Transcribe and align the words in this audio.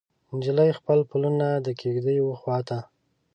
نجلۍ 0.35 0.69
خپل 0.79 0.99
پلونه 1.09 1.47
د 1.65 1.67
کیږدۍ 1.81 2.17
وخواته 2.21 2.79